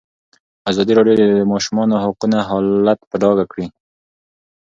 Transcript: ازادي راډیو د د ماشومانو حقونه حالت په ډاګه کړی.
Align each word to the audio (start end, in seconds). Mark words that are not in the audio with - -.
ازادي 0.69 0.93
راډیو 0.97 1.15
د 1.17 1.21
د 1.35 1.41
ماشومانو 1.53 2.01
حقونه 2.03 2.37
حالت 2.49 2.99
په 3.09 3.15
ډاګه 3.21 3.45
کړی. 3.51 3.65